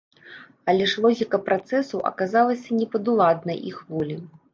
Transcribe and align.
Але 0.71 0.85
ж 0.93 1.01
логіка 1.05 1.39
працэсаў 1.49 2.01
аказалася 2.11 2.79
непадуладнай 2.79 3.59
іх 3.73 3.77
волі. 3.91 4.17